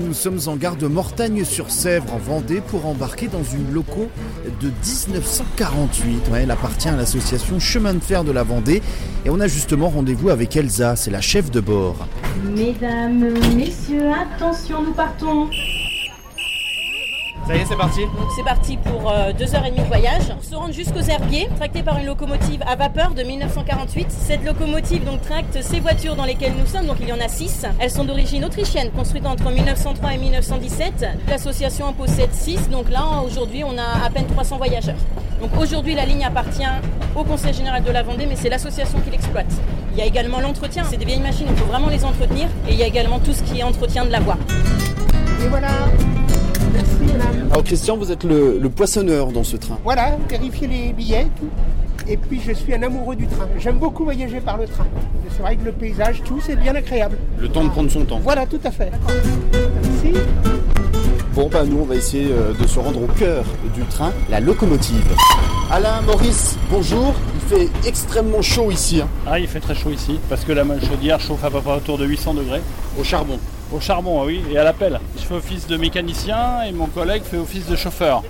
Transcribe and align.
Nous 0.00 0.14
sommes 0.14 0.38
en 0.46 0.56
gare 0.56 0.76
de 0.76 0.86
Mortagne-sur-Sèvre 0.86 2.14
en 2.14 2.18
Vendée 2.18 2.62
pour 2.62 2.86
embarquer 2.86 3.28
dans 3.28 3.42
une 3.42 3.72
loco 3.72 4.08
de 4.60 4.68
1948. 4.68 6.30
Ouais, 6.30 6.44
elle 6.44 6.50
appartient 6.50 6.88
à 6.88 6.96
l'association 6.96 7.60
Chemin 7.60 7.92
de 7.92 8.00
fer 8.00 8.24
de 8.24 8.32
la 8.32 8.42
Vendée 8.42 8.80
et 9.26 9.30
on 9.30 9.38
a 9.38 9.48
justement 9.48 9.90
rendez-vous 9.90 10.30
avec 10.30 10.56
Elsa, 10.56 10.96
c'est 10.96 11.10
la 11.10 11.20
chef 11.20 11.50
de 11.50 11.60
bord. 11.60 12.06
Mesdames, 12.56 13.34
messieurs, 13.54 14.10
attention, 14.12 14.82
nous 14.82 14.92
partons. 14.92 15.50
C'est 17.68 17.76
parti 17.76 18.00
c'est 18.34 18.44
parti 18.44 18.76
pour 18.78 19.10
euh, 19.10 19.32
deux 19.32 19.54
heures 19.54 19.64
et 19.66 19.70
demie 19.70 19.82
de 19.82 19.86
voyage. 19.86 20.22
On 20.38 20.42
se 20.42 20.54
rend 20.54 20.72
jusqu'aux 20.72 21.02
Herbiers, 21.02 21.48
tracté 21.56 21.82
par 21.82 21.98
une 21.98 22.06
locomotive 22.06 22.62
à 22.66 22.76
vapeur 22.76 23.10
de 23.10 23.22
1948. 23.22 24.06
Cette 24.10 24.42
locomotive 24.42 25.04
donc 25.04 25.20
tracte 25.20 25.58
ces 25.60 25.78
voitures 25.78 26.16
dans 26.16 26.24
lesquelles 26.24 26.54
nous 26.58 26.66
sommes, 26.66 26.86
donc 26.86 26.96
il 27.00 27.08
y 27.08 27.12
en 27.12 27.20
a 27.20 27.28
six. 27.28 27.66
Elles 27.78 27.90
sont 27.90 28.04
d'origine 28.04 28.44
autrichienne, 28.46 28.90
construites 28.90 29.26
entre 29.26 29.50
1903 29.50 30.14
et 30.14 30.18
1917. 30.18 31.06
L'association 31.28 31.86
en 31.86 31.92
possède 31.92 32.32
6, 32.32 32.70
donc 32.70 32.90
là 32.90 33.04
aujourd'hui 33.24 33.64
on 33.64 33.76
a 33.76 34.04
à 34.06 34.08
peine 34.08 34.26
300 34.26 34.56
voyageurs. 34.56 34.96
Donc 35.40 35.50
aujourd'hui 35.60 35.94
la 35.94 36.06
ligne 36.06 36.24
appartient 36.24 36.64
au 37.14 37.22
Conseil 37.22 37.52
général 37.52 37.84
de 37.84 37.90
la 37.90 38.02
Vendée, 38.02 38.24
mais 38.26 38.36
c'est 38.36 38.48
l'association 38.48 38.98
qui 39.00 39.10
l'exploite. 39.10 39.52
Il 39.92 39.98
y 39.98 40.02
a 40.02 40.06
également 40.06 40.40
l'entretien, 40.40 40.84
c'est 40.88 40.96
des 40.96 41.04
vieilles 41.04 41.20
machines, 41.20 41.46
il 41.50 41.56
faut 41.56 41.66
vraiment 41.66 41.88
les 41.88 42.02
entretenir. 42.02 42.48
Et 42.66 42.72
il 42.72 42.78
y 42.78 42.82
a 42.82 42.86
également 42.86 43.18
tout 43.18 43.34
ce 43.34 43.42
qui 43.42 43.60
est 43.60 43.62
entretien 43.62 44.06
de 44.06 44.10
la 44.10 44.20
voie. 44.20 44.38
Et 45.44 45.48
voilà. 45.48 45.68
Christian, 47.72 47.96
vous 47.96 48.12
êtes 48.12 48.24
le, 48.24 48.58
le 48.60 48.68
poissonneur 48.68 49.28
dans 49.28 49.44
ce 49.44 49.56
train. 49.56 49.78
Voilà, 49.82 50.18
vérifier 50.28 50.66
les 50.68 50.92
billets, 50.92 51.26
tout. 51.40 51.48
Et 52.06 52.18
puis 52.18 52.38
je 52.46 52.52
suis 52.52 52.74
un 52.74 52.82
amoureux 52.82 53.16
du 53.16 53.26
train. 53.26 53.48
J'aime 53.58 53.78
beaucoup 53.78 54.04
voyager 54.04 54.42
par 54.42 54.58
le 54.58 54.66
train. 54.66 54.84
C'est 55.30 55.40
vrai 55.40 55.56
que 55.56 55.64
le 55.64 55.72
paysage, 55.72 56.20
tout, 56.22 56.38
c'est 56.38 56.56
bien 56.56 56.74
agréable. 56.74 57.16
Le 57.38 57.48
temps 57.48 57.64
de 57.64 57.70
prendre 57.70 57.90
son 57.90 58.04
temps. 58.04 58.20
Voilà, 58.22 58.44
tout 58.44 58.60
à 58.62 58.70
fait. 58.70 58.90
Merci. 59.08 60.18
Bon 61.34 61.48
bah 61.48 61.64
nous 61.64 61.78
on 61.78 61.84
va 61.86 61.94
essayer 61.94 62.26
euh, 62.30 62.52
de 62.52 62.66
se 62.66 62.78
rendre 62.78 63.04
au 63.04 63.06
cœur 63.06 63.42
du 63.74 63.80
train, 63.84 64.12
la 64.28 64.38
locomotive. 64.40 65.08
Alain, 65.70 66.02
Maurice, 66.02 66.58
bonjour. 66.70 67.14
Il 67.50 67.56
fait 67.56 67.88
extrêmement 67.88 68.42
chaud 68.42 68.70
ici. 68.70 69.00
hein. 69.00 69.08
Ah, 69.26 69.38
il 69.38 69.48
fait 69.48 69.60
très 69.60 69.74
chaud 69.74 69.88
ici, 69.92 70.18
parce 70.28 70.44
que 70.44 70.52
la 70.52 70.62
chaudière 70.78 71.18
chauffe 71.20 71.42
à 71.42 71.50
peu 71.50 71.62
près 71.62 71.76
autour 71.76 71.96
de 71.96 72.04
800 72.04 72.34
degrés. 72.34 72.60
Au 73.00 73.02
charbon. 73.02 73.38
Au 73.72 73.80
charbon, 73.80 74.20
ah 74.20 74.26
oui, 74.26 74.42
et 74.52 74.58
à 74.58 74.64
la 74.64 74.74
pelle. 74.74 75.00
Je 75.16 75.22
fais 75.22 75.34
office 75.34 75.66
de 75.66 75.78
mécanicien 75.78 76.62
et 76.68 76.72
mon 76.72 76.86
collègue 76.86 77.22
fait 77.22 77.38
office 77.38 77.66
de 77.66 77.74
chauffeur. 77.76 78.22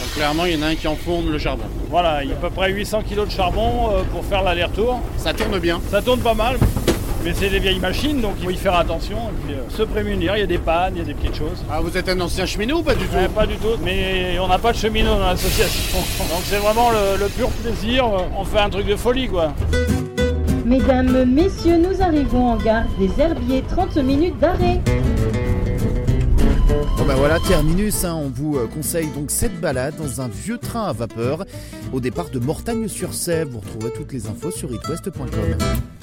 Donc 0.00 0.14
clairement, 0.16 0.44
il 0.44 0.54
y 0.54 0.58
en 0.58 0.62
a 0.62 0.70
un 0.70 0.74
qui 0.74 0.88
enfourne 0.88 1.30
le 1.30 1.38
charbon. 1.38 1.64
Voilà, 1.88 2.24
il 2.24 2.30
y 2.30 2.32
a 2.32 2.34
à 2.34 2.38
peu 2.38 2.50
près 2.50 2.72
800 2.72 3.02
kg 3.08 3.26
de 3.26 3.30
charbon 3.30 3.90
euh, 3.92 4.02
pour 4.12 4.24
faire 4.24 4.42
l'aller-retour. 4.42 5.00
Ça 5.18 5.32
tourne 5.32 5.58
bien. 5.60 5.80
Ça 5.88 6.02
tourne 6.02 6.18
pas 6.18 6.34
mal, 6.34 6.58
mais 7.24 7.32
c'est 7.32 7.48
des 7.48 7.60
vieilles 7.60 7.78
machines, 7.78 8.20
donc 8.20 8.34
il 8.40 8.44
faut 8.46 8.50
y 8.50 8.56
faire 8.56 8.74
attention 8.74 9.16
et 9.16 9.46
puis 9.46 9.54
euh, 9.54 9.62
se 9.70 9.82
prémunir. 9.84 10.36
Il 10.36 10.40
y 10.40 10.42
a 10.42 10.46
des 10.46 10.58
pannes, 10.58 10.94
il 10.96 10.98
y 10.98 11.02
a 11.02 11.04
des 11.04 11.14
petites 11.14 11.36
choses. 11.36 11.64
Ah, 11.70 11.80
vous 11.80 11.96
êtes 11.96 12.08
un 12.08 12.20
ancien 12.20 12.44
cheminot 12.44 12.78
ou 12.78 12.82
pas 12.82 12.96
du 12.96 13.06
tout? 13.06 13.14
Ouais, 13.16 13.28
pas 13.28 13.46
du 13.46 13.54
tout, 13.56 13.76
mais 13.84 14.36
on 14.40 14.48
n'a 14.48 14.58
pas 14.58 14.72
de 14.72 14.78
cheminot 14.78 15.14
dans 15.14 15.28
l'association. 15.28 15.98
Donc 16.18 16.40
c'est 16.44 16.58
vraiment 16.58 16.90
le, 16.90 17.18
le 17.20 17.28
pur 17.28 17.50
plaisir. 17.50 18.04
On 18.36 18.44
fait 18.44 18.58
un 18.58 18.68
truc 18.70 18.86
de 18.86 18.96
folie, 18.96 19.28
quoi. 19.28 19.54
Mesdames, 20.68 21.24
messieurs, 21.24 21.78
nous 21.78 22.02
arrivons 22.02 22.48
en 22.48 22.56
gare 22.58 22.84
des 22.98 23.08
Herbiers, 23.18 23.64
30 23.70 23.96
minutes 23.96 24.38
d'arrêt. 24.38 24.82
Bon 26.98 27.06
bah 27.06 27.14
voilà, 27.16 27.38
terminus, 27.40 28.04
hein. 28.04 28.14
on 28.14 28.28
vous 28.28 28.58
euh, 28.58 28.66
conseille 28.66 29.08
donc 29.14 29.30
cette 29.30 29.58
balade 29.60 29.94
dans 29.96 30.20
un 30.20 30.28
vieux 30.28 30.58
train 30.58 30.84
à 30.84 30.92
vapeur 30.92 31.46
au 31.90 32.00
départ 32.00 32.28
de 32.28 32.38
Mortagne-sur-Sèvre. 32.38 33.50
Vous 33.50 33.60
retrouverez 33.60 33.92
toutes 33.92 34.12
les 34.12 34.26
infos 34.26 34.50
sur 34.50 34.70
itwest.com. 34.70 35.97